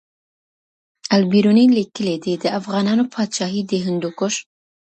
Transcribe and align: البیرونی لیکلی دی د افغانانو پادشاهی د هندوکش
البیرونی 1.15 1.65
لیکلی 1.77 2.15
دی 2.23 2.33
د 2.43 2.45
افغانانو 2.59 3.03
پادشاهی 3.13 3.61
د 3.65 3.71
هندوکش 3.85 4.35